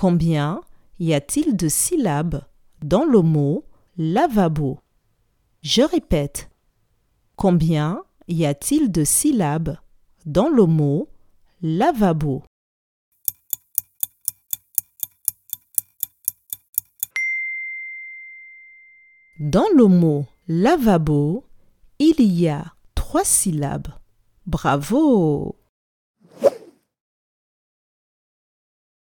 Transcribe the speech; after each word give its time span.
Combien 0.00 0.62
y 0.98 1.12
a-t-il 1.12 1.58
de 1.58 1.68
syllabes 1.68 2.40
dans 2.82 3.04
le 3.04 3.20
mot 3.20 3.66
lavabo? 3.98 4.78
Je 5.60 5.82
répète. 5.82 6.48
Combien 7.36 8.02
y 8.26 8.46
a-t-il 8.46 8.90
de 8.90 9.04
syllabes 9.04 9.76
dans 10.24 10.48
le 10.48 10.64
mot 10.64 11.10
lavabo? 11.60 12.42
Dans 19.38 19.68
le 19.76 19.84
mot 19.84 20.24
lavabo, 20.48 21.44
il 21.98 22.22
y 22.22 22.48
a 22.48 22.72
trois 22.94 23.24
syllabes. 23.24 23.88
Bravo 24.46 25.59